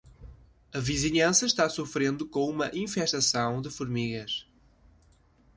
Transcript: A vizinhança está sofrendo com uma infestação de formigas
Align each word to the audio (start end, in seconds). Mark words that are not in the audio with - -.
A 0.73 0.79
vizinhança 0.79 1.45
está 1.45 1.69
sofrendo 1.69 2.27
com 2.27 2.49
uma 2.49 2.71
infestação 2.75 3.61
de 3.61 3.69
formigas 3.69 4.47